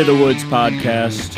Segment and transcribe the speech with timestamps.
[0.00, 1.36] Into the Woods podcast.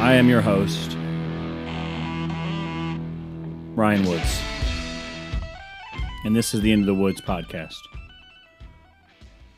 [0.00, 0.96] I am your host,
[3.74, 4.45] Ryan Woods.
[6.26, 7.78] And this is the End of the Woods podcast.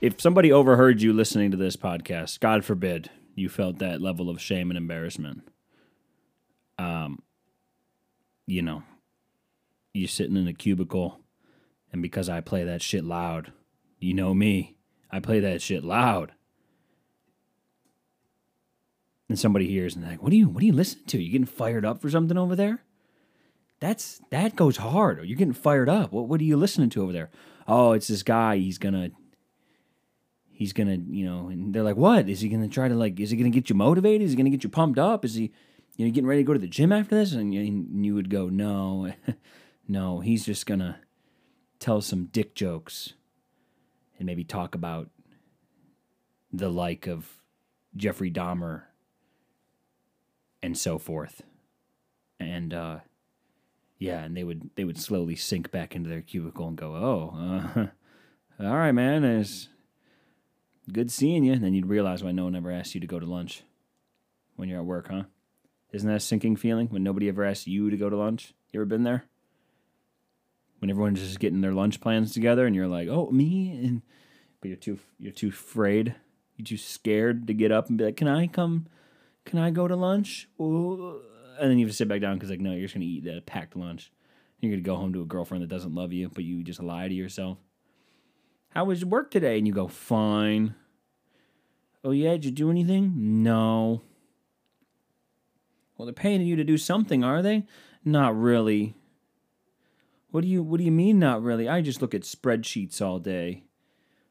[0.02, 4.38] If somebody overheard you listening to this podcast, God forbid you felt that level of
[4.38, 5.48] shame and embarrassment.
[6.78, 7.22] Um,
[8.46, 8.82] you know,
[9.94, 11.20] you're sitting in a cubicle,
[11.90, 13.50] and because I play that shit loud,
[13.98, 14.76] you know me,
[15.10, 16.32] I play that shit loud.
[19.30, 20.50] And somebody hears and they're like, "What are you?
[20.50, 21.22] What are you listening to?
[21.22, 22.82] You getting fired up for something over there?"
[23.80, 25.24] That's that goes hard.
[25.24, 26.12] You're getting fired up.
[26.12, 27.30] What what are you listening to over there?
[27.66, 28.56] Oh, it's this guy.
[28.56, 29.10] He's gonna
[30.50, 31.48] he's gonna you know.
[31.48, 33.20] And they're like, "What is he gonna try to like?
[33.20, 34.22] Is he gonna get you motivated?
[34.22, 35.24] Is he gonna get you pumped up?
[35.24, 35.52] Is he
[35.96, 38.14] you know getting ready to go to the gym after this?" And you, and you
[38.14, 39.12] would go, "No,
[39.88, 40.20] no.
[40.20, 41.00] He's just gonna
[41.78, 43.14] tell some dick jokes
[44.18, 45.10] and maybe talk about
[46.52, 47.38] the like of
[47.96, 48.82] Jeffrey Dahmer."
[50.62, 51.42] and so forth.
[52.40, 52.98] And uh,
[53.98, 57.34] yeah, and they would they would slowly sink back into their cubicle and go, "Oh,
[57.36, 57.86] uh,
[58.60, 59.68] all right, man, it's
[60.92, 63.18] good seeing you." And then you'd realize why no one ever asked you to go
[63.18, 63.62] to lunch
[64.56, 65.24] when you're at work, huh?
[65.92, 68.54] Isn't that a sinking feeling when nobody ever asks you to go to lunch?
[68.72, 69.24] You ever been there?
[70.78, 74.02] When everyone's just getting their lunch plans together, and you're like, "Oh, me," and
[74.60, 76.14] but you're too you're too afraid,
[76.56, 78.86] you're too scared to get up and be like, "Can I come?"
[79.48, 80.46] can I go to lunch?
[80.60, 81.22] Ooh.
[81.58, 83.24] And then you have to sit back down because, like, no, you're just to eat
[83.24, 84.12] that packed lunch.
[84.60, 87.08] You're to go home to a girlfriend that doesn't love you, but you just lie
[87.08, 87.58] to yourself.
[88.70, 89.58] How was work today?
[89.58, 90.74] And you go, fine.
[92.04, 93.42] Oh, yeah, did you do anything?
[93.42, 94.02] No.
[95.96, 97.66] Well, they're paying you to do something, are they?
[98.04, 98.94] Not really.
[100.30, 101.68] What do you What do you mean, not really?
[101.68, 103.64] I just look at spreadsheets all day.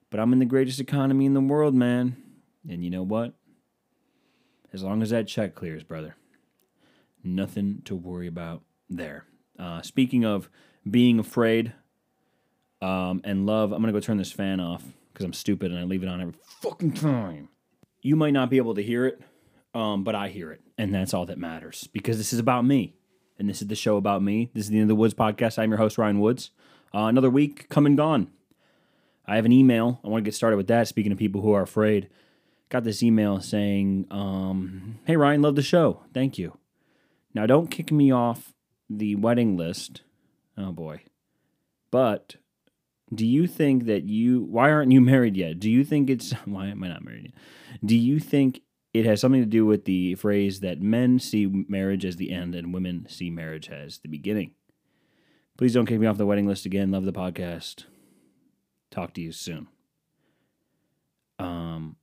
[0.10, 2.16] But I'm in the greatest economy in the world, man.
[2.70, 3.34] And you know what?
[4.72, 6.16] As long as that check clears, brother.
[7.28, 9.26] Nothing to worry about there.
[9.60, 10.50] Uh, speaking of
[10.90, 11.74] being afraid
[12.82, 15.80] um, and love, I'm going to go turn this fan off because I'm stupid and
[15.80, 17.50] I leave it on every fucking time.
[18.02, 19.20] You might not be able to hear it,
[19.74, 20.62] um, but I hear it.
[20.78, 22.94] And that's all that matters because this is about me.
[23.40, 24.50] And this is the show about me.
[24.54, 25.60] This is the End of the Woods podcast.
[25.60, 26.52] I'm your host, Ryan Woods.
[26.94, 28.32] Uh, another week come and gone.
[29.26, 30.00] I have an email.
[30.04, 30.88] I want to get started with that.
[30.88, 32.10] Speaking of people who are afraid,
[32.70, 36.04] got this email saying, um, "Hey Ryan, love the show.
[36.14, 36.58] Thank you.
[37.38, 38.56] Now don't kick me off
[38.90, 40.02] the wedding list.
[40.58, 41.04] Oh boy.
[41.92, 42.38] But
[43.14, 45.60] do you think that you why aren't you married yet?
[45.60, 47.86] Do you think it's why am I not married yet?
[47.86, 48.62] Do you think
[48.92, 52.56] it has something to do with the phrase that men see marriage as the end
[52.56, 54.56] and women see marriage as the beginning?
[55.60, 56.90] Please don't kick me off the wedding list again.
[56.90, 57.84] Love the podcast.
[58.90, 59.68] Talk to you soon.
[61.38, 61.98] Um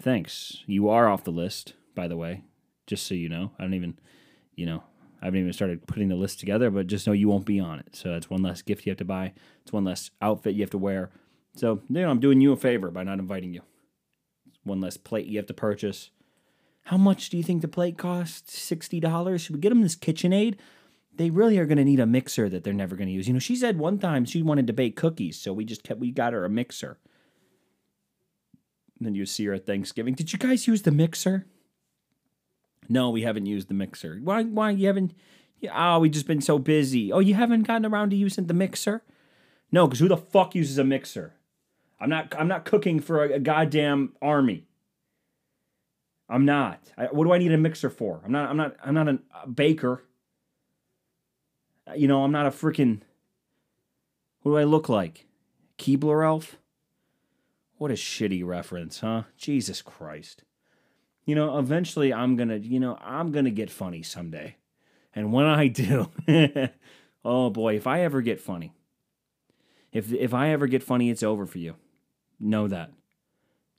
[0.00, 0.62] thanks.
[0.66, 2.44] You are off the list, by the way,
[2.86, 3.50] just so you know.
[3.58, 3.98] I don't even,
[4.60, 4.84] you know,
[5.22, 7.78] I haven't even started putting the list together, but just know you won't be on
[7.78, 7.96] it.
[7.96, 9.32] So that's one less gift you have to buy.
[9.62, 11.10] It's one less outfit you have to wear.
[11.56, 13.62] So, you know, I'm doing you a favor by not inviting you.
[14.46, 16.10] It's one less plate you have to purchase.
[16.84, 18.54] How much do you think the plate costs?
[18.70, 19.40] $60?
[19.40, 20.56] Should we get them this KitchenAid?
[21.14, 23.26] They really are going to need a mixer that they're never going to use.
[23.26, 26.00] You know, she said one time she wanted to bake cookies, so we just kept,
[26.00, 26.98] we got her a mixer.
[28.98, 30.14] And then you see her at Thanksgiving.
[30.14, 31.46] Did you guys use the mixer?
[32.88, 34.18] No, we haven't used the mixer.
[34.22, 34.42] Why?
[34.42, 35.14] Why you haven't?
[35.72, 37.12] Oh, we just been so busy.
[37.12, 39.02] Oh, you haven't gotten around to using the mixer?
[39.70, 41.34] No, because who the fuck uses a mixer?
[42.00, 42.34] I'm not.
[42.36, 44.66] I'm not cooking for a, a goddamn army.
[46.28, 46.92] I'm not.
[46.96, 48.22] I, what do I need a mixer for?
[48.24, 48.50] I'm not.
[48.50, 48.76] I'm not.
[48.82, 50.04] I'm not a, a baker.
[51.94, 53.02] You know, I'm not a freaking.
[54.42, 55.26] What do I look like?
[55.78, 56.56] Keebler elf?
[57.76, 59.24] What a shitty reference, huh?
[59.36, 60.44] Jesus Christ.
[61.30, 64.56] You know, eventually I'm to, you know, I'm to get funny someday.
[65.14, 66.10] And when I do,
[67.24, 68.74] oh boy, if I ever get funny,
[69.92, 71.76] if if I ever get funny, it's over for you.
[72.40, 72.90] Know that.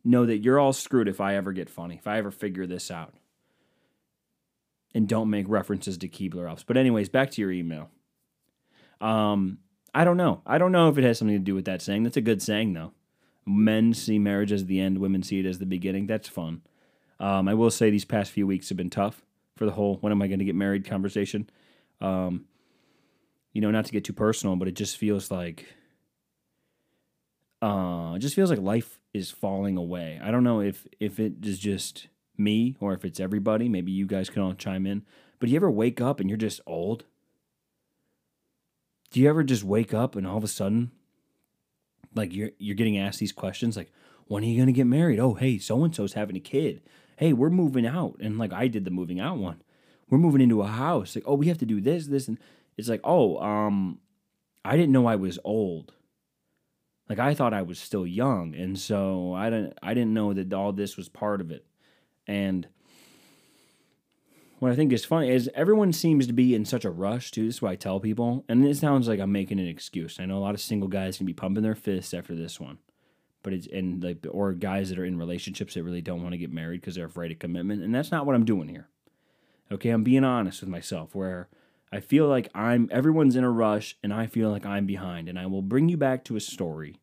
[0.06, 2.90] Know that you're all screwed if I ever get funny, if I ever figure this
[2.90, 3.16] out.
[4.96, 6.64] And don't make references to Keebler elves.
[6.64, 7.90] But anyways, back to your email.
[9.02, 9.58] Um,
[9.94, 10.42] I don't know.
[10.46, 12.04] I don't know if it has something to do with that saying.
[12.04, 12.94] That's a good saying though
[13.46, 16.08] men see marriage as the end, women see it as the beginning.
[16.08, 16.62] That's fun.
[17.22, 19.22] Um, I will say these past few weeks have been tough
[19.56, 21.48] for the whole when am I going to get married conversation.
[22.02, 22.46] Um,
[23.54, 25.68] you know, not to get too personal, but it just feels like
[27.62, 30.20] uh, it just feels like life is falling away.
[30.22, 32.08] I don't know if if it is just
[32.38, 33.70] me or if it's everybody.
[33.70, 35.04] Maybe you guys can all chime in.
[35.40, 37.06] But do you ever wake up and you're just old?
[39.12, 40.90] Do you ever just wake up and all of a sudden,
[42.16, 43.92] like you're you're getting asked these questions, like
[44.26, 45.20] when are you gonna get married?
[45.20, 46.82] Oh, hey, so and so's having a kid.
[47.22, 49.62] Hey, we're moving out, and like I did the moving out one.
[50.10, 51.16] We're moving into a house.
[51.16, 52.38] Like, oh, we have to do this, this, and
[52.78, 54.00] it's like, oh, um,
[54.66, 55.94] I didn't know I was old
[57.12, 60.54] like I thought I was still young, and so I didn't I didn't know that
[60.54, 61.66] all this was part of it.
[62.26, 62.70] And
[64.60, 67.48] what I think is funny is everyone seems to be in such a rush too.
[67.48, 70.22] This is what I tell people, and it sounds like I'm making an excuse.
[70.22, 72.78] I know a lot of single guys can be pumping their fists after this one,
[73.44, 76.38] but it's and like or guys that are in relationships that really don't want to
[76.38, 78.88] get married because they're afraid of commitment, and that's not what I'm doing here.
[79.72, 81.50] Okay, I'm being honest with myself where.
[81.94, 85.38] I feel like I'm everyone's in a rush and I feel like I'm behind and
[85.38, 87.02] I will bring you back to a story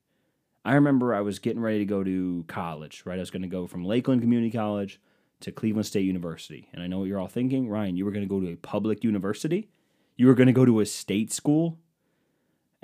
[0.69, 3.17] I remember I was getting ready to go to college, right?
[3.17, 5.01] I was going to go from Lakeland Community College
[5.41, 6.69] to Cleveland State University.
[6.75, 8.57] And I know what you're all thinking, Ryan, you were going to go to a
[8.57, 9.71] public university?
[10.19, 11.79] You were going to go to a state school?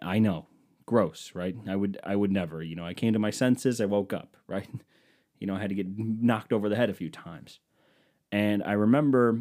[0.00, 0.46] I know.
[0.86, 1.56] Gross, right?
[1.68, 4.36] I would I would never, you know, I came to my senses, I woke up,
[4.46, 4.68] right?
[5.38, 7.58] You know, I had to get knocked over the head a few times.
[8.32, 9.40] And I remember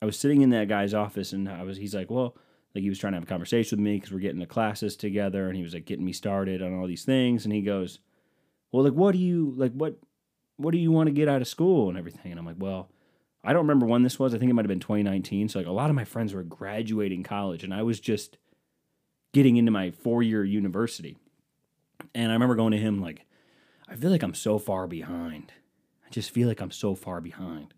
[0.00, 2.36] I was sitting in that guy's office and I was he's like, "Well,
[2.74, 4.96] like he was trying to have a conversation with me because we're getting the classes
[4.96, 7.98] together and he was like getting me started on all these things and he goes
[8.70, 9.98] well like what do you like what
[10.56, 12.88] what do you want to get out of school and everything and i'm like well
[13.44, 15.68] i don't remember when this was i think it might have been 2019 so like
[15.68, 18.38] a lot of my friends were graduating college and i was just
[19.32, 21.16] getting into my four year university
[22.14, 23.24] and i remember going to him like
[23.88, 25.52] i feel like i'm so far behind
[26.06, 27.74] i just feel like i'm so far behind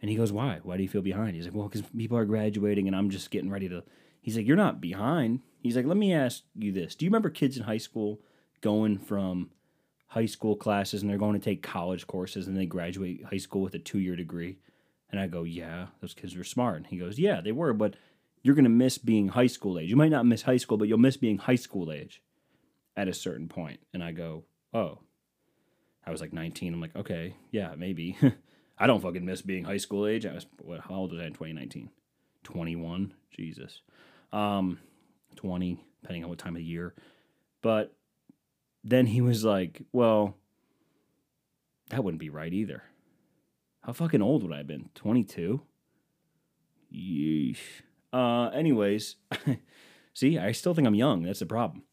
[0.00, 2.24] and he goes why why do you feel behind he's like well because people are
[2.24, 3.82] graduating and i'm just getting ready to
[4.24, 5.40] He's like, You're not behind.
[5.62, 6.94] He's like, Let me ask you this.
[6.94, 8.20] Do you remember kids in high school
[8.62, 9.50] going from
[10.06, 13.60] high school classes and they're going to take college courses and they graduate high school
[13.60, 14.56] with a two year degree?
[15.10, 16.78] And I go, Yeah, those kids were smart.
[16.78, 17.96] And he goes, Yeah, they were, but
[18.44, 19.90] you're going to miss being high school age.
[19.90, 22.22] You might not miss high school, but you'll miss being high school age
[22.96, 23.80] at a certain point.
[23.92, 25.00] And I go, Oh.
[26.06, 26.72] I was like 19.
[26.72, 28.16] I'm like, Okay, yeah, maybe.
[28.78, 30.24] I don't fucking miss being high school age.
[30.24, 31.90] I was, what, how old was I in 2019?
[32.44, 33.14] 21.
[33.32, 33.80] Jesus
[34.34, 34.78] um,
[35.36, 36.94] 20, depending on what time of year.
[37.62, 37.94] But
[38.82, 40.36] then he was like, well,
[41.88, 42.82] that wouldn't be right either.
[43.82, 44.90] How fucking old would I have been?
[44.94, 45.62] 22?
[46.92, 47.58] Yeesh.
[48.14, 49.16] Uh, anyways,
[50.14, 51.24] see, I still think I'm young.
[51.24, 51.82] That's the problem.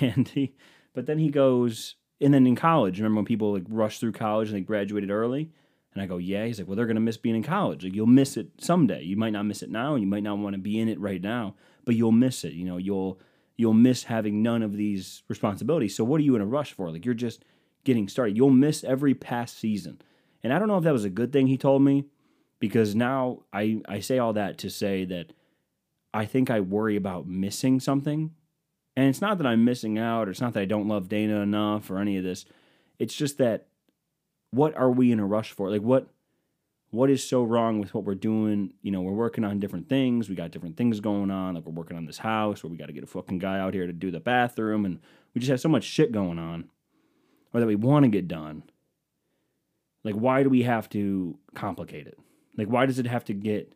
[0.00, 0.56] And he,
[0.94, 4.48] but then he goes, and then in college, remember when people like rush through college
[4.48, 5.52] and they graduated early?
[5.92, 6.44] And I go, yeah.
[6.44, 7.84] He's like, well, they're to miss being in college.
[7.84, 9.02] Like, you'll miss it someday.
[9.02, 11.00] You might not miss it now, and you might not want to be in it
[11.00, 12.52] right now, but you'll miss it.
[12.52, 13.20] You know, you'll
[13.56, 15.96] you'll miss having none of these responsibilities.
[15.96, 16.90] So what are you in a rush for?
[16.90, 17.44] Like, you're just
[17.84, 18.36] getting started.
[18.36, 20.00] You'll miss every past season.
[20.42, 22.06] And I don't know if that was a good thing he told me,
[22.58, 25.32] because now I I say all that to say that
[26.14, 28.32] I think I worry about missing something.
[28.98, 31.40] And it's not that I'm missing out, or it's not that I don't love Dana
[31.40, 32.46] enough, or any of this.
[32.98, 33.66] It's just that
[34.50, 35.70] what are we in a rush for?
[35.70, 36.08] Like what
[36.90, 38.72] what is so wrong with what we're doing?
[38.80, 40.28] You know, we're working on different things.
[40.28, 41.54] We got different things going on.
[41.54, 43.74] Like we're working on this house where we got to get a fucking guy out
[43.74, 45.00] here to do the bathroom, and
[45.34, 46.70] we just have so much shit going on,
[47.52, 48.62] or that we want to get done.
[50.04, 52.18] Like, why do we have to complicate it?
[52.56, 53.72] Like, why does it have to get?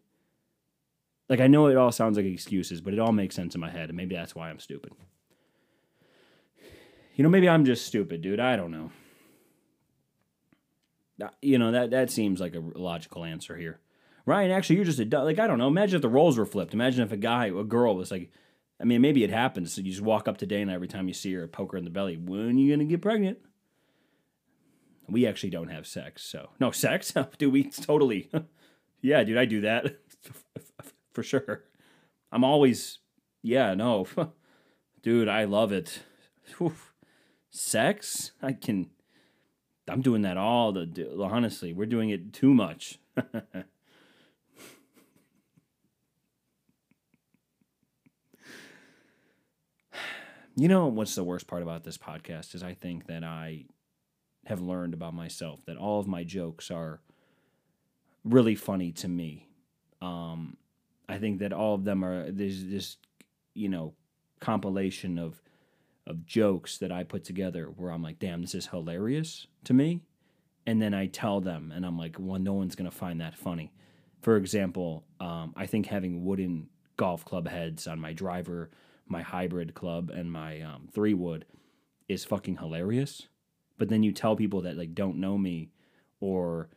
[1.29, 3.71] Like, I know it all sounds like excuses, but it all makes sense in my
[3.71, 4.93] head, and maybe that's why I'm stupid.
[7.15, 8.41] You know, maybe I'm just stupid, dude.
[8.41, 8.91] I don't know.
[11.23, 13.81] Uh, you know that that seems like a logical answer here.
[14.27, 15.69] Ryan, actually, you're just a like I don't know.
[15.69, 16.75] Imagine if the roles were flipped.
[16.75, 18.31] Imagine if a guy, a girl was like,
[18.81, 19.73] I mean, maybe it happens.
[19.75, 21.85] So you just walk up to Dana every time you see her, poke her in
[21.85, 22.17] the belly.
[22.17, 23.39] When are you gonna get pregnant?
[25.09, 27.13] We actually don't have sex, so no sex.
[27.39, 28.31] do we totally?
[29.01, 29.97] yeah, dude, I do that
[31.13, 31.65] for sure.
[32.33, 32.99] I'm always,
[33.43, 34.07] yeah, no,
[35.03, 36.01] dude, I love it.
[37.51, 38.91] Sex, I can
[39.91, 43.01] I'm doing that all the honestly, we're doing it too much.
[50.57, 53.65] you know what's the worst part about this podcast is I think that I
[54.47, 57.01] have learned about myself that all of my jokes are
[58.25, 59.49] really funny to me.
[60.01, 60.57] Um,
[61.09, 62.97] I think that all of them are there's this
[63.55, 63.95] you know
[64.41, 65.41] compilation of
[66.07, 70.01] of jokes that I put together where I'm like, damn, this is hilarious to me.
[70.67, 73.73] And then I tell them, and I'm like, well, no one's to find that funny.
[74.21, 78.71] For example, um, I think having wooden golf club heads on my driver,
[79.07, 81.47] my hybrid club, and my um, three wood
[82.09, 83.29] is fucking hilarious.
[83.79, 85.71] But then you tell people that like don't know me
[86.21, 86.69] or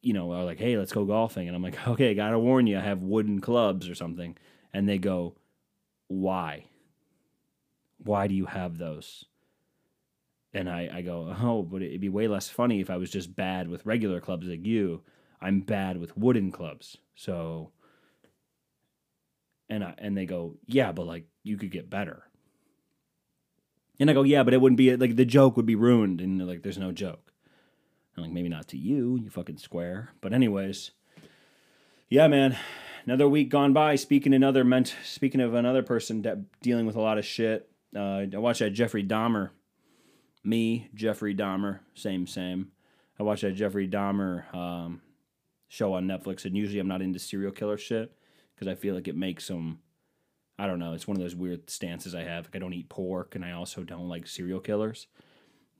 [0.00, 1.48] you know, are like, hey, let's go golfing.
[1.48, 4.36] And I'm like, okay, gotta warn you, I have wooden clubs or something.
[4.72, 5.36] And they go,
[6.08, 6.64] why?
[7.98, 9.24] Why do you have those?
[10.54, 13.36] And I, I go, oh, but it'd be way less funny if I was just
[13.36, 15.02] bad with regular clubs like you.
[15.40, 16.96] I'm bad with wooden clubs.
[17.14, 17.70] So,
[19.68, 22.24] and I, and they go, yeah, but like you could get better.
[24.00, 26.46] And I go, yeah, but it wouldn't be like the joke would be ruined, and
[26.46, 27.32] like there's no joke.
[28.20, 30.10] Like, maybe not to you, you fucking square.
[30.20, 30.92] But anyways,
[32.08, 32.56] yeah, man.
[33.04, 33.96] Another week gone by.
[33.96, 37.70] Speaking another meant speaking of another person that dealing with a lot of shit.
[37.96, 39.50] Uh, I watched that Jeffrey Dahmer.
[40.44, 42.70] Me, Jeffrey Dahmer, same, same.
[43.18, 45.02] I watched that Jeffrey Dahmer um,
[45.68, 48.12] show on Netflix, and usually I'm not into serial killer shit
[48.54, 49.80] because I feel like it makes them
[50.58, 50.92] I don't know.
[50.92, 52.46] It's one of those weird stances I have.
[52.46, 55.06] Like I don't eat pork, and I also don't like serial killers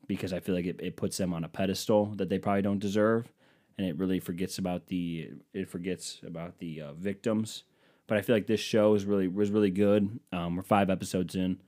[0.08, 2.80] because I feel like it, it puts them on a pedestal that they probably don't
[2.80, 3.30] deserve,
[3.76, 7.62] and it really forgets about the it forgets about the uh, victims.
[8.08, 10.18] But I feel like this show is really was really good.
[10.32, 11.60] Um, we're five episodes in,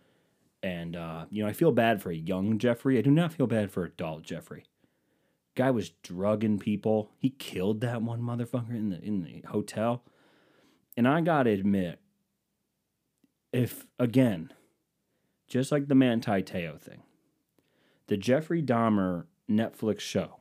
[0.62, 2.98] and uh, you know I feel bad for a young Jeffrey.
[2.98, 4.64] I do not feel bad for adult Jeffrey.
[5.54, 7.10] Guy was drugging people.
[7.18, 10.02] He killed that one motherfucker in the in the hotel.
[10.96, 12.00] And I gotta admit,
[13.52, 14.52] if again,
[15.46, 17.02] just like the Manti Te'o thing,
[18.10, 20.40] the Jeffrey Dahmer Netflix show,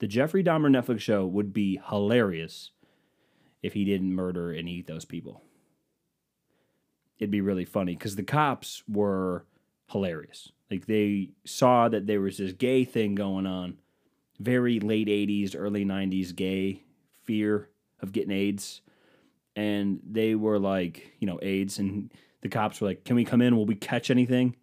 [0.00, 2.72] the Jeffrey Dahmer Netflix show would be hilarious
[3.62, 5.44] if he didn't murder and eat those people.
[7.20, 9.46] It'd be really funny because the cops were
[9.86, 10.50] hilarious.
[10.68, 13.78] Like they saw that there was this gay thing going on,
[14.40, 16.82] very late 80s, early 90s gay
[17.22, 17.68] fear
[18.00, 18.80] of getting AIDS
[19.54, 22.12] and they were like, you know, AIDS, and
[22.42, 23.56] the cops were like, "Can we come in?
[23.56, 24.54] Will we catch anything?"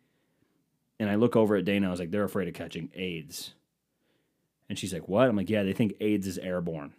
[0.99, 1.87] And I look over at Dana.
[1.87, 3.53] I was like, "They're afraid of catching AIDS."
[4.69, 6.93] And she's like, "What?" I'm like, "Yeah, they think AIDS is airborne,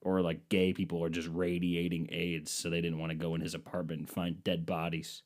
[0.00, 3.40] or like gay people are just radiating AIDS, so they didn't want to go in
[3.40, 5.22] his apartment and find dead bodies,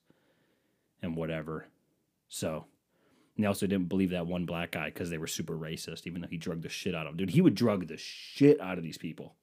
[1.03, 1.69] and whatever."
[2.29, 2.67] So.
[3.37, 6.21] And they also didn't believe that one black guy because they were super racist, even
[6.21, 7.17] though he drugged the shit out of them.
[7.17, 9.35] Dude, he would drug the shit out of these people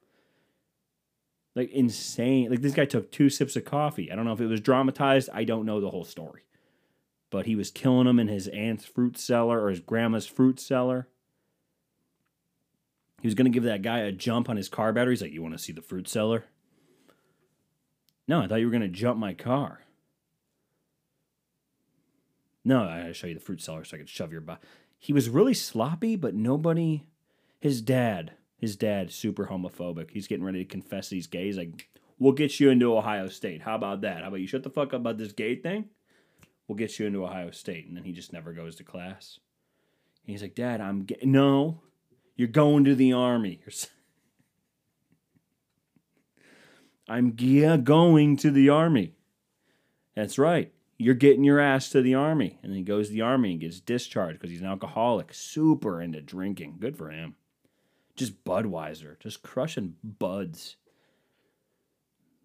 [1.57, 2.49] like insane.
[2.49, 4.11] Like this guy took two sips of coffee.
[4.11, 5.29] I don't know if it was dramatized.
[5.33, 6.43] I don't know the whole story.
[7.37, 11.07] But he was killing them in his aunt's fruit cellar or his grandma's fruit cellar.
[13.21, 15.13] He was going to give that guy a jump on his car battery.
[15.13, 16.45] He's like, You want to see the fruit cellar?
[18.27, 19.81] No, I thought you were going to jump my car.
[22.65, 24.63] No, I gotta show you the fruit cellar so I could shove your butt.
[24.97, 27.03] He was really sloppy, but nobody.
[27.59, 30.09] His dad his dad super homophobic.
[30.09, 31.45] He's getting ready to confess he's gay.
[31.45, 33.61] He's like, "We'll get you into Ohio State.
[33.61, 34.23] How about that?
[34.23, 35.89] How about you shut the fuck up about this gay thing?
[36.67, 39.39] We'll get you into Ohio State." And then he just never goes to class.
[40.25, 41.81] And he's like, "Dad, I'm gay." No,
[42.35, 43.61] you're going to the army.
[47.09, 49.13] I'm yeah, going to the army.
[50.15, 50.73] That's right.
[50.97, 52.59] You're getting your ass to the army.
[52.61, 56.01] And then he goes to the army and gets discharged because he's an alcoholic, super
[56.01, 56.77] into drinking.
[56.79, 57.35] Good for him
[58.17, 60.75] just Budweiser, just crushing buds.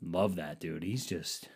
[0.00, 0.84] Love that dude.
[0.84, 1.48] He's just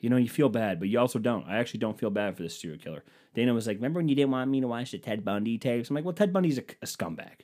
[0.00, 1.46] you know, you feel bad, but you also don't.
[1.46, 3.04] I actually don't feel bad for this serial killer.
[3.34, 5.90] Dana was like, "Remember when you didn't want me to watch the Ted Bundy tapes?"
[5.90, 7.42] I'm like, "Well, Ted Bundy's a, a scumbag."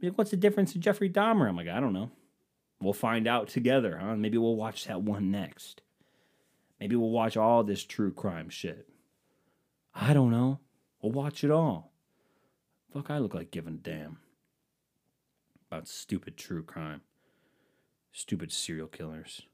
[0.00, 1.48] Like, What's the difference in Jeffrey Dahmer?
[1.48, 2.10] I'm like, "I don't know.
[2.80, 4.16] We'll find out together, huh?
[4.16, 5.82] Maybe we'll watch that one next.
[6.80, 8.88] Maybe we'll watch all this true crime shit.
[9.94, 10.60] I don't know.
[11.00, 11.92] We'll watch it all."
[12.92, 14.18] Fuck, I look like giving a damn
[15.66, 17.00] about stupid true crime,
[18.12, 19.46] stupid serial killers,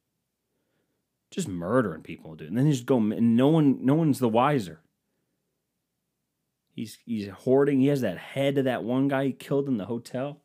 [1.30, 2.48] just murdering people, dude.
[2.48, 4.80] And then they just go, and no one, no one's the wiser.
[6.70, 7.80] He's he's hoarding.
[7.80, 10.40] He has that head of that one guy he killed in the hotel.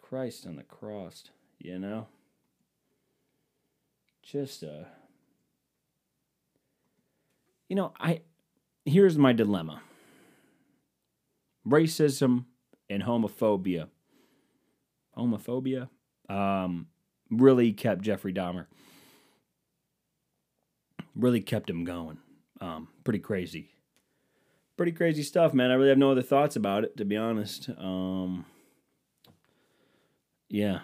[0.00, 1.24] Christ on the cross,
[1.58, 2.06] you know.
[4.22, 4.84] Just uh,
[7.68, 8.20] you know, I
[8.84, 9.82] here's my dilemma
[11.66, 12.44] racism
[12.88, 13.88] and homophobia.
[15.16, 15.88] Homophobia
[16.28, 16.86] um,
[17.30, 18.66] really kept Jeffrey Dahmer.
[21.14, 22.18] Really kept him going.
[22.60, 23.70] Um, pretty crazy.
[24.76, 25.70] Pretty crazy stuff, man.
[25.70, 27.68] I really have no other thoughts about it, to be honest.
[27.78, 28.46] Um,
[30.48, 30.80] yeah.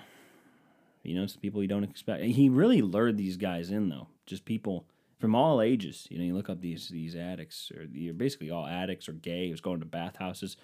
[1.03, 2.23] You know, some people you don't expect.
[2.23, 4.09] He really lured these guys in, though.
[4.27, 4.87] Just people
[5.19, 6.07] from all ages.
[6.11, 9.47] You know, you look up these these addicts, or you're basically all addicts or gay.
[9.47, 10.57] He was going to bathhouses,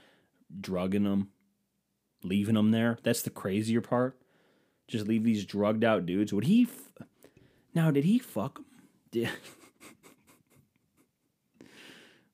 [0.60, 1.28] drugging them,
[2.22, 2.98] leaving them there.
[3.02, 4.18] That's the crazier part.
[4.86, 6.32] Just leave these drugged out dudes.
[6.32, 6.64] Would he?
[6.64, 7.06] F-
[7.74, 8.66] now, did he fuck them?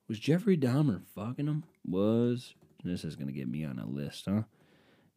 [0.08, 1.64] Was Jeffrey Dahmer fucking him?
[1.86, 4.42] Was this is gonna get me on a list, huh?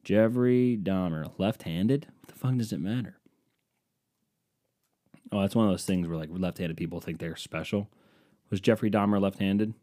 [0.04, 2.08] Jeffrey Dahmer, left-handed.
[2.20, 3.18] What the fuck does it matter?
[5.32, 7.90] Oh, that's one of those things where like left-handed people think they're special.
[8.50, 9.74] Was Jeffrey Dahmer left-handed?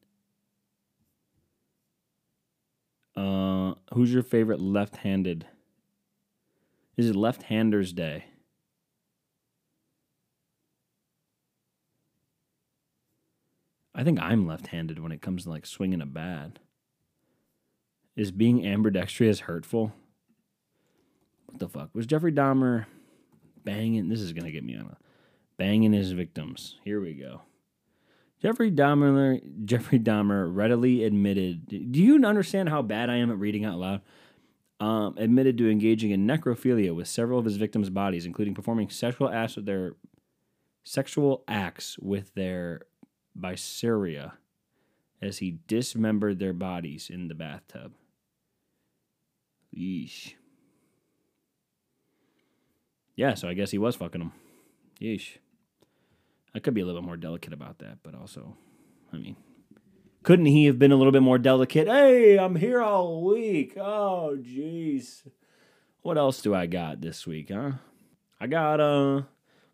[3.17, 5.47] Uh, who's your favorite left-handed?
[6.97, 8.27] Is it left-handers day?
[14.01, 16.59] I think I'm left-handed when it comes to like swinging a bat.
[18.17, 19.93] Is being ambidextrous hurtful?
[21.45, 22.87] What the fuck was Jeffrey Dahmer
[23.63, 24.09] banging?
[24.09, 24.97] This is gonna get me on a
[25.59, 26.77] banging his victims.
[26.83, 27.43] Here we go.
[28.41, 29.39] Jeffrey Dahmer.
[29.67, 31.67] Jeffrey Dahmer readily admitted.
[31.69, 34.01] Do you understand how bad I am at reading out loud?
[34.81, 39.29] Um, admitted to engaging in necrophilia with several of his victims' bodies, including performing sexual
[39.29, 39.93] acts with their
[40.85, 42.87] sexual acts with their
[43.35, 44.35] viscera
[45.23, 47.93] as he dismembered their bodies in the bathtub.
[49.77, 50.35] Yeesh.
[53.17, 54.33] Yeah, so I guess he was fucking them.
[55.01, 55.37] Yeesh.
[56.55, 58.57] I could be a little bit more delicate about that, but also,
[59.13, 59.37] I mean,
[60.23, 61.87] couldn't he have been a little bit more delicate?
[61.87, 63.77] Hey, I'm here all week.
[63.77, 65.23] Oh, jeez.
[66.03, 67.73] What else do I got this week, huh?
[68.41, 69.23] I got uh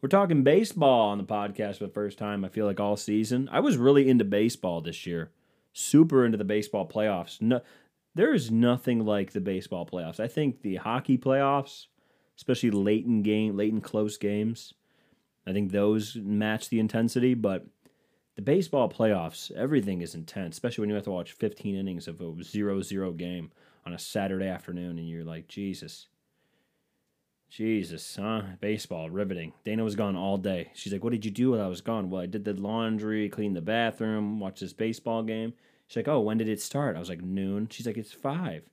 [0.01, 3.49] we're talking baseball on the podcast for the first time, I feel like all season.
[3.51, 5.31] I was really into baseball this year.
[5.73, 7.41] Super into the baseball playoffs.
[7.41, 7.61] No
[8.15, 10.19] there is nothing like the baseball playoffs.
[10.19, 11.87] I think the hockey playoffs,
[12.35, 14.73] especially late in game, late in close games,
[15.47, 17.67] I think those match the intensity, but
[18.35, 22.21] the baseball playoffs, everything is intense, especially when you have to watch 15 innings of
[22.21, 23.51] a 0 0 game
[23.85, 26.09] on a Saturday afternoon and you're like, Jesus.
[27.49, 28.43] Jesus, huh?
[28.61, 29.53] Baseball, riveting.
[29.65, 30.71] Dana was gone all day.
[30.75, 32.11] She's like, What did you do while I was gone?
[32.11, 35.55] Well, I did the laundry, cleaned the bathroom, watched this baseball game.
[35.87, 36.97] She's like, Oh, when did it start?
[36.97, 37.69] I was like, Noon.
[37.71, 38.65] She's like, It's five.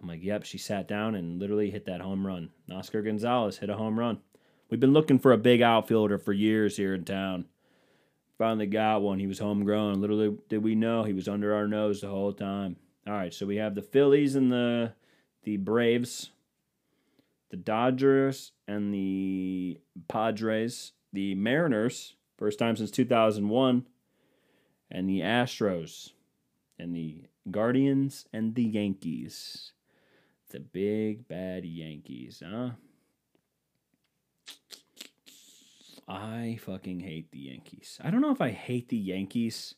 [0.00, 0.44] I'm like, Yep.
[0.44, 2.50] She sat down and literally hit that home run.
[2.70, 4.18] Oscar Gonzalez hit a home run.
[4.70, 7.46] We've been looking for a big outfielder for years here in town.
[8.38, 9.18] Finally got one.
[9.18, 10.00] He was homegrown.
[10.00, 12.76] Literally, did we know he was under our nose the whole time.
[13.06, 14.92] All right, so we have the Phillies and the
[15.42, 16.30] the Braves,
[17.50, 23.86] the Dodgers and the Padres, the Mariners, first time since 2001,
[24.90, 26.12] and the Astros,
[26.78, 29.72] and the Guardians and the Yankees.
[30.50, 32.70] The big bad Yankees, huh?
[36.08, 37.98] I fucking hate the Yankees.
[38.02, 39.76] I don't know if I hate the Yankees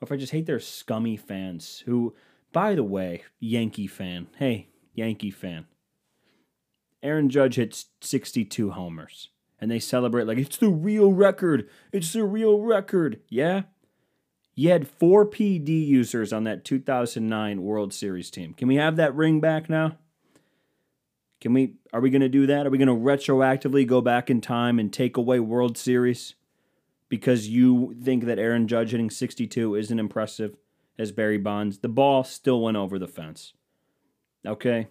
[0.00, 2.14] or if I just hate their scummy fans who,
[2.52, 4.28] by the way, Yankee fan.
[4.36, 5.66] Hey, Yankee fan.
[7.04, 9.28] Aaron Judge hits 62 homers
[9.60, 11.68] and they celebrate like it's the real record.
[11.92, 13.20] It's the real record.
[13.28, 13.62] Yeah?
[14.54, 18.54] You had four PED users on that 2009 World Series team.
[18.54, 19.98] Can we have that ring back now?
[21.40, 22.66] Can we are we going to do that?
[22.66, 26.34] Are we going to retroactively go back in time and take away World Series
[27.10, 30.56] because you think that Aaron Judge hitting 62 isn't impressive
[30.98, 31.78] as Barry Bonds?
[31.78, 33.52] The ball still went over the fence.
[34.46, 34.88] Okay?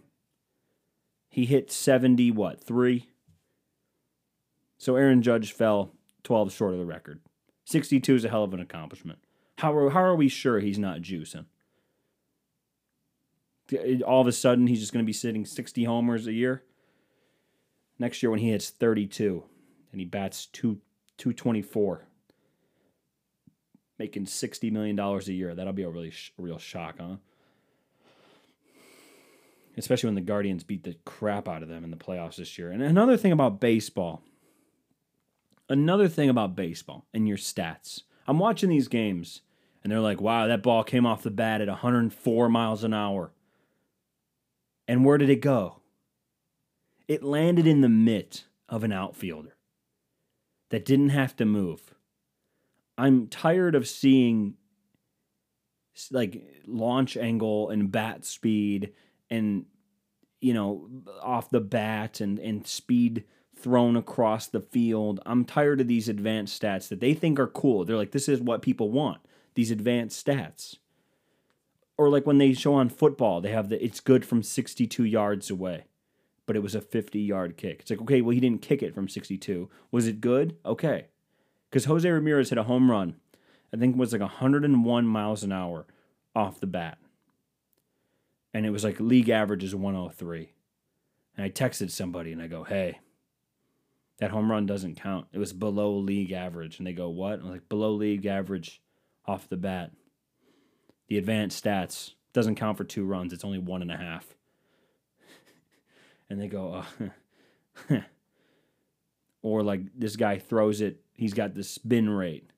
[1.34, 2.64] He hit 70 what?
[2.64, 3.10] 3.
[4.78, 5.92] So Aaron Judge fell
[6.22, 7.22] 12 short of the record.
[7.66, 9.18] 62 is a hell of an accomplishment.
[9.58, 11.46] How are, how are we sure he's not juicing?
[14.06, 16.62] all of a sudden he's just going to be sitting 60 homers a year.
[17.98, 19.44] Next year when he hits 32
[19.92, 20.80] and he bats 2
[21.18, 22.06] 224
[23.98, 25.56] making 60 million dollars a year.
[25.56, 27.16] That'll be a really sh- real shock, huh?
[29.78, 32.72] Especially when the Guardians beat the crap out of them in the playoffs this year.
[32.72, 34.22] And another thing about baseball.
[35.68, 38.04] Another thing about baseball and your stats.
[38.28, 39.42] I'm watching these games
[39.84, 43.34] and they're like, "Wow, that ball came off the bat at 104 miles an hour."
[44.88, 45.82] And where did it go?
[47.08, 49.56] It landed in the mitt of an outfielder
[50.70, 51.94] that didn't have to move.
[52.98, 54.56] I'm tired of seeing
[56.12, 58.94] like launch angle and bat speed
[59.34, 59.66] and
[60.42, 60.90] you know
[61.22, 63.24] off the bat and and speed
[63.56, 65.20] thrown across the field.
[65.26, 67.86] I'm tired of these advanced stats that they think are cool.
[67.86, 69.22] They're like this is what people want.
[69.56, 70.78] These advanced stats
[71.98, 75.50] or like when they show on football, they have the it's good from 62 yards
[75.50, 75.86] away,
[76.46, 77.82] but it was a 50 yard kick.
[77.82, 79.70] It's like, okay, well, he didn't kick it from 62.
[79.92, 80.58] Was it good?
[80.66, 81.08] Okay.
[81.70, 83.16] Because Jose Ramirez hit a home run,
[83.74, 85.88] I think it was like 101 miles an hour
[86.36, 86.98] off the bat.
[88.54, 90.54] And it was like league average is 103.
[91.36, 93.00] And I texted somebody and I go, hey,
[94.20, 95.28] that home run doesn't count.
[95.34, 96.78] It was below league average.
[96.78, 97.40] And they go, what?
[97.40, 98.82] I'm like, below league average
[99.26, 99.92] off the bat.
[101.08, 103.34] the advanced stats doesn't count for two runs.
[103.34, 104.36] It's only one and a half.
[106.30, 106.84] and they go,
[107.90, 107.96] uh,
[109.42, 111.02] or like this guy throws it.
[111.14, 112.50] He's got the spin rate.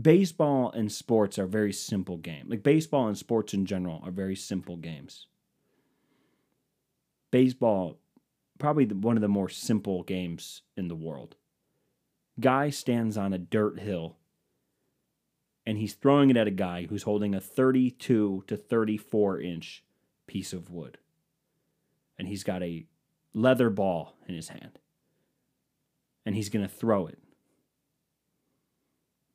[0.00, 2.46] Baseball and sports are very simple game.
[2.48, 5.26] Like baseball and sports in general are very simple games.
[7.30, 7.98] Baseball,
[8.58, 11.36] probably the, one of the more simple games in the world.
[12.38, 14.16] Guy stands on a dirt hill
[15.66, 19.84] and he's throwing it at a guy who's holding a 32 to 34 inch
[20.26, 20.98] piece of wood.
[22.18, 22.86] And he's got a
[23.34, 24.78] leather ball in his hand.
[26.24, 27.18] And he's going to throw it.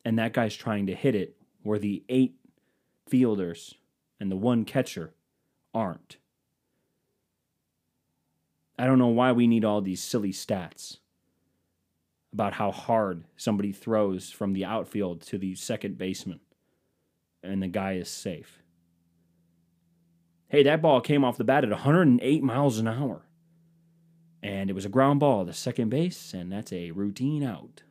[0.03, 2.35] And that guy's trying to hit it where the eight
[3.07, 3.75] fielders
[4.19, 5.13] and the one catcher
[5.73, 6.17] aren't.
[8.79, 10.97] I don't know why we need all these silly stats
[12.33, 16.39] about how hard somebody throws from the outfield to the second baseman
[17.43, 18.59] and the guy is safe.
[20.47, 23.21] Hey, that ball came off the bat at 108 miles an hour.
[24.43, 27.83] And it was a ground ball to second base, and that's a routine out.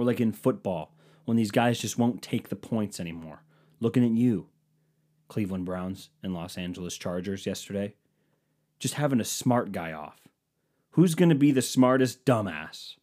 [0.00, 0.94] Or like in football,
[1.26, 3.42] when these guys just won't take the points anymore.
[3.80, 4.46] Looking at you,
[5.28, 7.92] Cleveland Browns and Los Angeles Chargers yesterday.
[8.78, 10.22] Just having a smart guy off.
[10.92, 12.94] Who's going to be the smartest dumbass?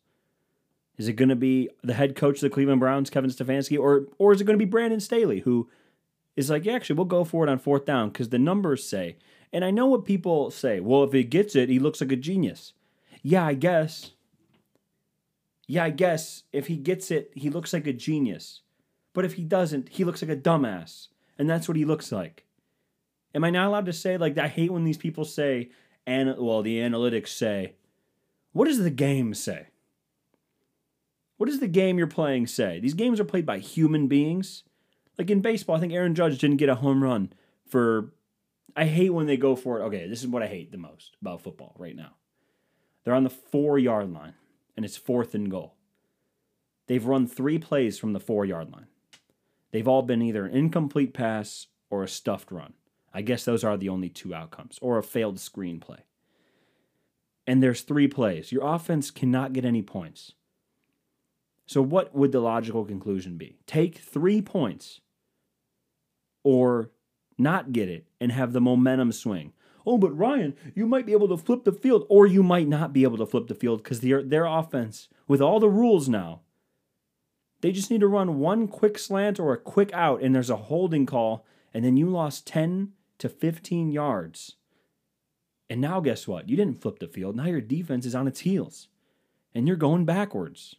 [0.97, 4.07] Is it going to be the head coach of the Cleveland Browns, Kevin Stefanski, or
[4.17, 5.69] or is it going to be Brandon Staley, who
[6.36, 9.17] is like, yeah, actually, we'll go for it on fourth down because the numbers say.
[9.53, 10.79] And I know what people say.
[10.79, 12.73] Well, if he gets it, he looks like a genius.
[13.21, 14.13] Yeah, I guess.
[15.67, 18.62] Yeah, I guess if he gets it, he looks like a genius.
[19.13, 21.08] But if he doesn't, he looks like a dumbass.
[21.38, 22.45] And that's what he looks like.
[23.36, 25.69] Am I not allowed to say, like, I hate when these people say,
[26.06, 27.73] and well, the analytics say,
[28.53, 29.67] what does the game say?
[31.36, 32.80] What does the game you're playing say?
[32.80, 34.63] These games are played by human beings.
[35.17, 37.34] Like in baseball, I think Aaron Judge didn't get a home run
[37.67, 38.13] for.
[38.75, 39.84] I hate when they go for it.
[39.86, 42.12] Okay, this is what I hate the most about football right now.
[43.03, 44.34] They're on the four yard line,
[44.77, 45.75] and it's fourth and goal.
[46.87, 48.87] They've run three plays from the four yard line.
[49.71, 52.73] They've all been either an incomplete pass or a stuffed run.
[53.13, 56.01] I guess those are the only two outcomes, or a failed screenplay.
[57.45, 58.51] And there's three plays.
[58.51, 60.33] Your offense cannot get any points.
[61.65, 63.57] So, what would the logical conclusion be?
[63.65, 65.01] Take three points
[66.43, 66.91] or
[67.37, 69.53] not get it and have the momentum swing.
[69.88, 72.91] Oh, but Ryan, you might be able to flip the field, or you might not
[72.91, 76.41] be able to flip the field because their, their offense, with all the rules now,
[77.62, 80.58] they just need to run one quick slant or a quick out, and there's a
[80.58, 84.58] holding call, and then you lost 10 to 15 yards.
[85.69, 86.50] And now, guess what?
[86.50, 87.36] You didn't flip the field.
[87.36, 88.89] Now your defense is on its heels
[89.54, 90.76] and you're going backwards.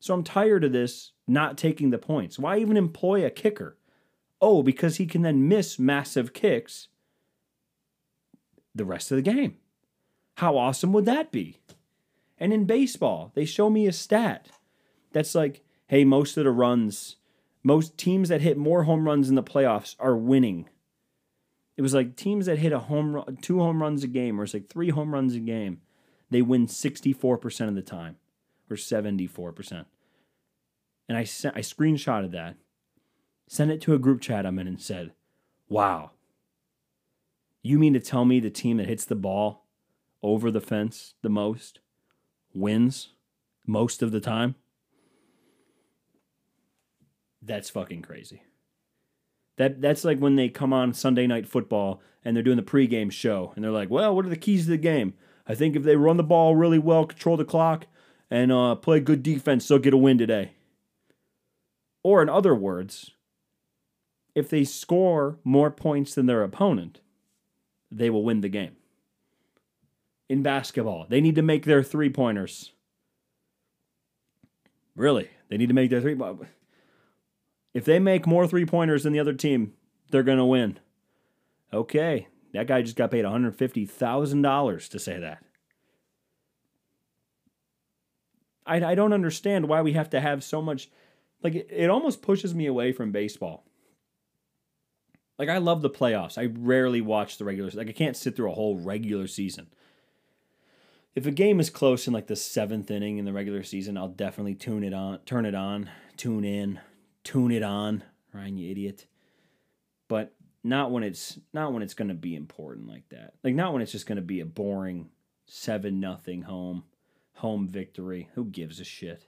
[0.00, 2.38] So I'm tired of this not taking the points.
[2.38, 3.78] Why even employ a kicker?
[4.40, 6.88] Oh, because he can then miss massive kicks
[8.74, 9.56] the rest of the game.
[10.36, 11.58] How awesome would that be?
[12.38, 14.48] And in baseball, they show me a stat
[15.12, 17.16] that's like, hey, most of the runs,
[17.62, 20.68] most teams that hit more home runs in the playoffs are winning
[21.76, 24.44] it was like teams that hit a home run, two home runs a game, or
[24.44, 25.80] it's like three home runs a game,
[26.30, 28.16] they win 64% of the time,
[28.70, 29.86] or 74%.
[31.08, 32.56] And I sent, I screenshotted that,
[33.48, 35.12] sent it to a group chat I'm in, and said,
[35.68, 36.12] "Wow,
[37.62, 39.66] you mean to tell me the team that hits the ball
[40.22, 41.80] over the fence the most
[42.54, 43.10] wins
[43.66, 44.54] most of the time?"
[47.40, 48.42] That's fucking crazy.
[49.56, 53.12] That that's like when they come on Sunday night football and they're doing the pregame
[53.12, 55.14] show and they're like, "Well, what are the keys to the game?
[55.46, 57.86] I think if they run the ball really well, control the clock,
[58.30, 60.52] and uh, play good defense, they'll get a win today."
[62.02, 63.10] Or in other words,
[64.34, 67.00] if they score more points than their opponent,
[67.96, 68.76] they will win the game.
[70.28, 72.72] In basketball, they need to make their three pointers.
[74.96, 76.16] Really, they need to make their three.
[77.74, 79.74] If they make more three pointers than the other team,
[80.10, 80.78] they're going to win.
[81.72, 85.42] Okay, that guy just got paid $150,000 to say that.
[88.66, 90.90] I, I don't understand why we have to have so much.
[91.42, 93.64] Like, it, it almost pushes me away from baseball.
[95.42, 96.38] Like, I love the playoffs.
[96.38, 99.66] I rarely watch the regular Like, I can't sit through a whole regular season.
[101.16, 104.06] If a game is close in like the seventh inning in the regular season, I'll
[104.06, 106.78] definitely tune it on, turn it on, tune in,
[107.24, 109.06] tune it on, Ryan, you idiot.
[110.06, 113.34] But not when it's not when it's going to be important like that.
[113.42, 115.10] Like not when it's just going to be a boring
[115.46, 116.84] seven nothing home
[117.34, 118.28] home victory.
[118.34, 119.26] Who gives a shit?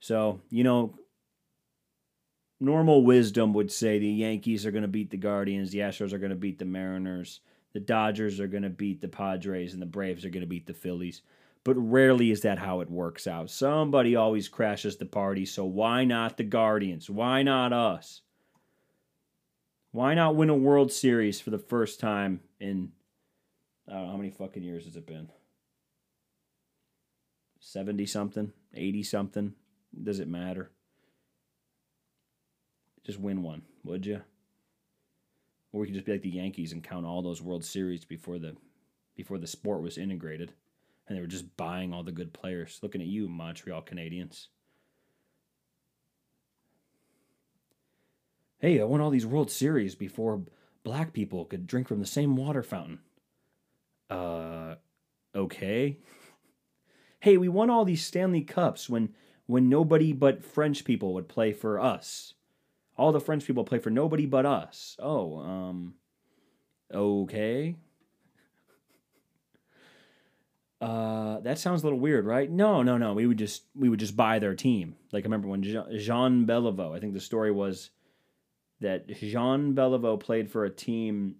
[0.00, 0.98] So you know,
[2.60, 6.18] normal wisdom would say the Yankees are going to beat the Guardians, the Astros are
[6.18, 7.40] going to beat the Mariners,
[7.72, 10.66] the Dodgers are going to beat the Padres, and the Braves are going to beat
[10.66, 11.22] the Phillies.
[11.64, 13.50] But rarely is that how it works out.
[13.50, 17.10] Somebody always crashes the party, so why not the Guardians?
[17.10, 18.22] Why not us?
[19.90, 22.92] Why not win a World Series for the first time in
[23.88, 25.28] I don't know how many fucking years has it been?
[27.60, 29.54] 70 something, 80 something.
[30.02, 30.70] Does it matter?
[33.06, 34.20] Just win one, would you?
[35.72, 38.40] Or we could just be like the Yankees and count all those World Series before
[38.40, 38.56] the
[39.14, 40.52] before the sport was integrated.
[41.06, 42.80] And they were just buying all the good players.
[42.82, 44.48] Looking at you, Montreal Canadiens.
[48.58, 50.42] Hey, I won all these World Series before
[50.82, 52.98] black people could drink from the same water fountain.
[54.10, 54.74] Uh,
[55.32, 55.98] okay.
[57.20, 59.14] hey, we won all these Stanley Cups when
[59.46, 62.34] when nobody but French people would play for us.
[62.96, 64.96] All the French people play for nobody but us.
[64.98, 65.94] Oh, um,
[66.92, 67.76] okay.
[70.80, 72.50] Uh, that sounds a little weird, right?
[72.50, 73.14] No, no, no.
[73.14, 74.96] We would just we would just buy their team.
[75.12, 76.94] Like I remember when Jean Beliveau.
[76.94, 77.90] I think the story was
[78.80, 81.36] that Jean Beliveau played for a team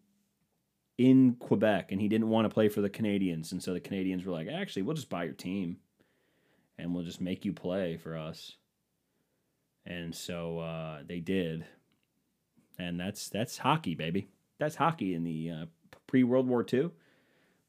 [0.99, 3.53] in Quebec and he didn't want to play for the Canadiens.
[3.53, 5.77] And so the Canadiens were like, actually, we'll just buy your team
[6.79, 8.57] and we'll just make you play for us.
[9.87, 11.65] And so uh, they did.
[12.79, 14.29] And that's that's hockey, baby.
[14.59, 15.67] That's hockey in the uh,
[16.07, 16.91] pre World War II.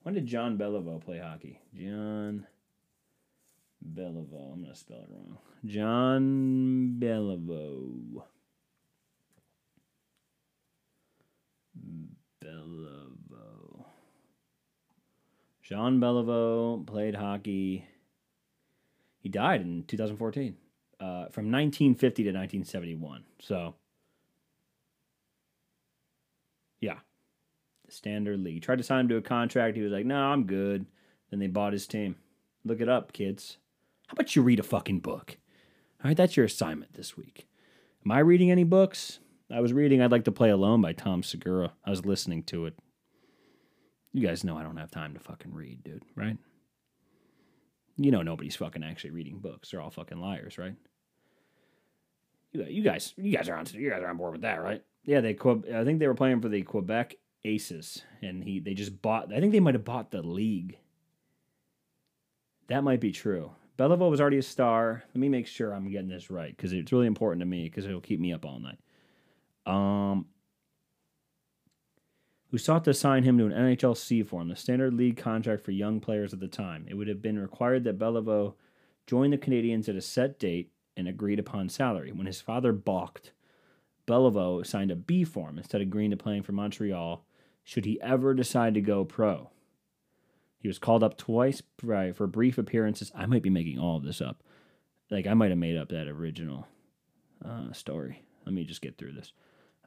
[0.03, 1.62] When did Jean Beliveau play hockey?
[1.75, 2.45] Jean
[3.86, 4.53] Beliveau.
[4.53, 5.38] I'm to spell it wrong.
[5.65, 8.23] Jean Beliveau.
[12.43, 13.86] Beliveau.
[15.62, 17.86] Jean Beliveau played hockey.
[19.19, 20.56] He died in 2014,
[20.99, 23.23] uh, from 1950 to 1971.
[23.39, 23.75] So,
[26.79, 26.99] yeah,
[27.89, 28.62] standard league.
[28.62, 29.75] Tried to sign him to a contract.
[29.75, 30.86] He was like, "No, I'm good."
[31.29, 32.15] Then they bought his team.
[32.63, 33.57] Look it up, kids.
[34.07, 35.38] How about you read a fucking book?
[36.03, 37.47] All right, that's your assignment this week.
[38.05, 39.19] Am I reading any books?
[39.51, 41.73] I was reading I'd Like to Play Alone by Tom Segura.
[41.86, 42.75] I was listening to it.
[44.13, 46.38] You guys know I don't have time to fucking read, dude, right?
[47.97, 49.71] You know nobody's fucking actually reading books.
[49.71, 50.75] They're all fucking liars, right?
[52.51, 54.83] You you guys, you guys are on, you guys are on board with that, right?
[55.03, 55.38] Yeah, they.
[55.73, 59.33] I think they were playing for the Quebec Aces, and he they just bought.
[59.33, 60.77] I think they might have bought the league.
[62.67, 63.51] That might be true.
[63.77, 65.03] Beliveau was already a star.
[65.07, 67.86] Let me make sure I'm getting this right because it's really important to me because
[67.86, 68.79] it'll keep me up all night
[69.67, 70.25] um,
[72.49, 75.71] who sought to sign him to an NHL C form, the standard league contract for
[75.71, 76.86] young players at the time.
[76.88, 78.53] It would have been required that Beliveau
[79.05, 82.12] join the Canadiens at a set date and agreed upon salary.
[82.12, 83.31] When his father balked,
[84.07, 87.25] Beliveau signed a B form instead of agreeing to playing for Montreal
[87.63, 89.49] should he ever decide to go pro.
[90.60, 93.12] He was called up twice for brief appearances.
[93.13, 94.41] I might be making all of this up.
[95.12, 96.67] Like, I might have made up that original
[97.43, 98.23] uh, story.
[98.45, 99.33] Let me just get through this.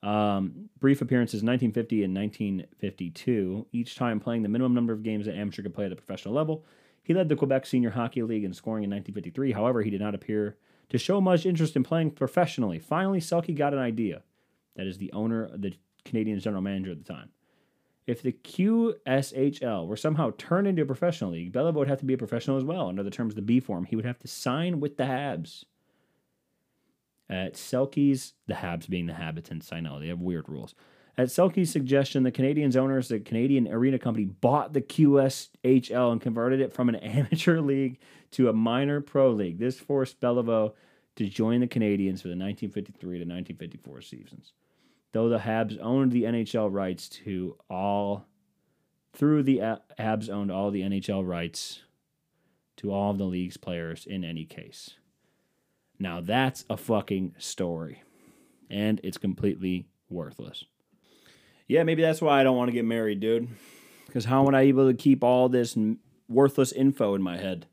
[0.02, 5.34] Um, brief appearances 1950 and 1952, each time playing the minimum number of games that
[5.34, 6.64] amateur could play at the professional level.
[7.02, 9.52] He led the Quebec Senior Hockey League in scoring in 1953.
[9.52, 10.56] However, he did not appear
[10.88, 12.78] to show much interest in playing professionally.
[12.78, 14.22] Finally, Selke got an idea.
[14.76, 17.30] That is the owner, the Canadiens general manager at the time.
[18.06, 22.14] If the QSHL were somehow turned into a professional league, Beliveau would have to be
[22.14, 22.88] a professional as well.
[22.88, 25.64] Under the terms of the B form, he would have to sign with the Habs.
[27.30, 30.74] At Selke's, the Habs being the habitants, I know they have weird rules.
[31.16, 36.60] At Selke's suggestion, the Canadiens owners, the Canadian Arena Company, bought the QSHL and converted
[36.60, 38.00] it from an amateur league
[38.32, 39.60] to a minor pro league.
[39.60, 40.72] This forced Beliveau
[41.16, 44.52] to join the Canadiens for the 1953 to 1954 seasons.
[45.12, 48.26] Though the Habs owned the NHL rights to all,
[49.12, 49.58] through the
[49.98, 51.82] Habs owned all the NHL rights
[52.78, 54.96] to all of the league's players in any case.
[56.00, 58.02] Now that's a fucking story.
[58.70, 60.64] And it's completely worthless.
[61.68, 63.48] Yeah, maybe that's why I don't want to get married, dude.
[64.06, 65.78] Because how would I be able to keep all this
[66.28, 67.66] worthless info in my head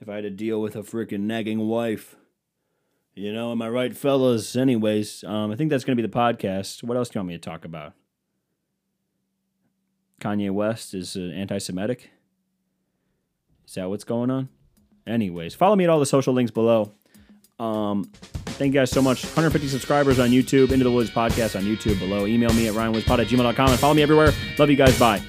[0.00, 2.16] if I had to deal with a freaking nagging wife?
[3.14, 4.54] You know, am I right, fellas?
[4.56, 6.82] Anyways, um, I think that's going to be the podcast.
[6.82, 7.94] What else do you want me to talk about?
[10.20, 12.10] Kanye West is uh, anti Semitic?
[13.66, 14.48] Is that what's going on?
[15.06, 16.92] Anyways, follow me at all the social links below.
[17.58, 18.04] Um,
[18.56, 19.24] thank you guys so much.
[19.24, 22.26] 150 subscribers on YouTube, Into the Woods podcast on YouTube below.
[22.26, 24.32] Email me at ryanwoodspot at gmail.com and follow me everywhere.
[24.58, 24.98] Love you guys.
[24.98, 25.22] Bye.